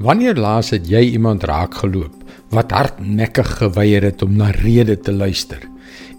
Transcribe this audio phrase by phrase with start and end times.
[0.00, 2.14] Wanneer laas het jy iemand raakgeloop
[2.54, 5.60] wat hardnekkig geweier het om na rede te luister?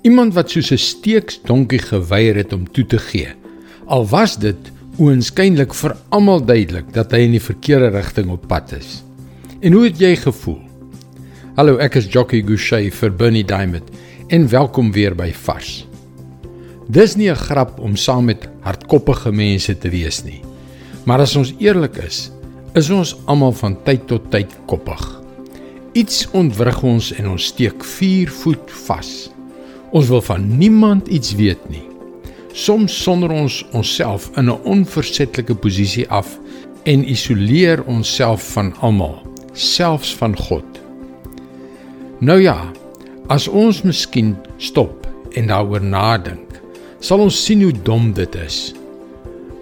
[0.05, 3.29] Iemand wat soos 'n steeksdonkie geweier het om toe te gee.
[3.86, 8.71] Al was dit oënskynlik vir almal duidelik dat hy in die verkeerde rigting op pad
[8.71, 9.04] is.
[9.62, 10.61] En hoe het jy gevoel?
[11.55, 13.89] Hallo, ek is Jockey Gouchee vir Bernie Diamond
[14.27, 15.88] en welkom weer by Vars.
[16.88, 20.41] Dis nie 'n grap om saam met hardkoppige mense te wees nie.
[21.05, 22.32] Maar as ons eerlik is,
[22.73, 25.02] is ons almal van tyd tot tyd koppig.
[25.98, 29.09] Iets ontwrig ons en ons steek 4 voet vas.
[29.91, 31.84] Ons wil van niemand iets weet nie.
[32.55, 36.39] Soms sonder ons onsself in 'n onversetlike posisie af
[36.84, 39.20] en isoleer onsself van almal,
[39.53, 40.65] selfs van God.
[42.20, 42.71] Nou ja,
[43.27, 46.62] as ons miskien stop en daaroor nadink,
[46.99, 48.73] sal ons sien hoe dom dit is.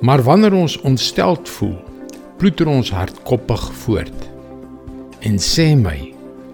[0.01, 1.88] Maar wanneer ons ontsteld voel,
[2.39, 4.19] ploeter ons hardkoppig voort.
[5.27, 5.97] En sê my,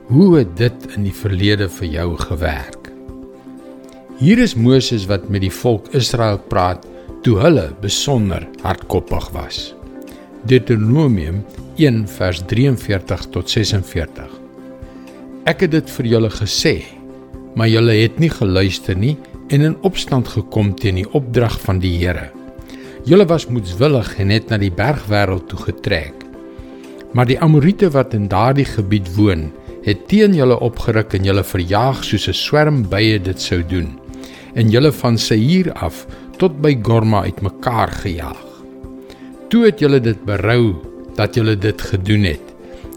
[0.09, 2.89] hoe het dit in die verlede vir jou gewerk?
[4.17, 6.85] Hier is Moses wat met die volk Israel praat
[7.25, 9.59] toe hulle besonder hardkoppig was.
[10.49, 11.43] Deuteronomium
[11.77, 14.29] 1 vers 43 tot 46.
[15.45, 16.79] Ek het dit vir julle gesê,
[17.53, 19.17] maar julle het nie geluister nie
[19.53, 22.31] en in opstand gekom teen die opdrag van die Here.
[23.05, 26.23] Julle was moedswillig en het na die bergwêreld toe getrek.
[27.13, 29.51] Maar die Amorite wat in daardie gebied woon,
[29.85, 33.99] het teen julle opgeruk en julle verjaag soos 'n swerm bye dit sou doen
[34.55, 38.45] en julle van Seir af tot by Gorma uitmekaar gejaag.
[39.49, 40.75] Toe het julle dit berou
[41.15, 42.55] dat julle dit gedoen het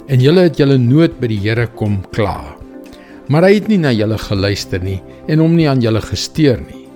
[0.09, 2.57] en julle het julle nood by die Here kom kla.
[3.29, 6.89] Maar hy het nie na julle geluister nie en hom nie aan julle gesteer nie.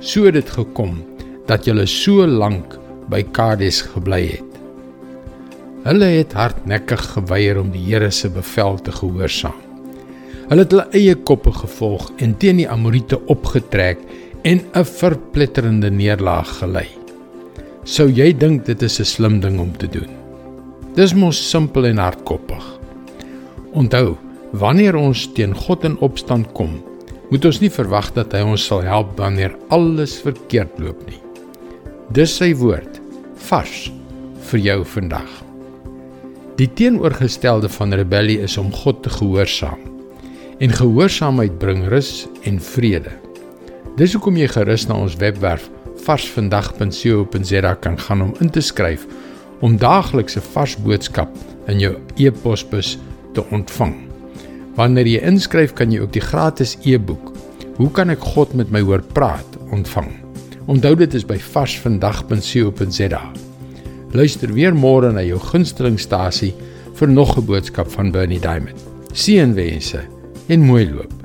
[0.00, 1.13] So het dit gekom
[1.46, 2.78] dat julle so lank
[3.12, 4.50] by Kades gebly het.
[5.84, 9.60] Hulle het hardnekkig geweier om die Here se bevel te gehoorsaam.
[10.48, 14.00] Hulle het hulle eie koppe gevolg en teen die Amorite opgetrek
[14.44, 16.88] en 'n verpletterende neerlaag gelei.
[17.84, 20.08] Sou jy dink dit is 'n slim ding om te doen?
[20.94, 22.64] Dis mos simpel en hardkoppig.
[23.72, 24.16] Onthou,
[24.52, 26.82] wanneer ons teen God in opstand kom,
[27.30, 31.23] moet ons nie verwag dat hy ons sal help wanneer alles verkeerd loop nie.
[32.12, 32.98] Dis sy woord
[33.48, 33.86] vars
[34.50, 35.28] vir jou vandag.
[36.58, 39.80] Die teenoorgestelde van rebellie is om God te gehoorsaam.
[40.60, 43.14] En gehoorsaamheid bring rus en vrede.
[43.96, 45.70] Dis hoekom jy gerus na ons webwerf
[46.04, 49.06] varsvandag.co.za kan gaan om in te skryf
[49.64, 51.30] om daagliks 'n vars boodskap
[51.66, 52.98] in jou e-posbus
[53.32, 53.94] te ontvang.
[54.76, 57.32] Wanneer jy inskryf, kan jy ook die gratis e-boek
[57.76, 60.23] Hoe kan ek God met my hoor praat ontvang.
[60.66, 63.22] Onthou dit is by varsvandag.co.za.
[64.14, 66.54] Luister weer môre na jou gunstelingstasie
[66.94, 68.78] vir nog 'n boodskap van Bernie Diamond.
[69.12, 70.00] Seënwense
[70.48, 71.23] en mooi loop.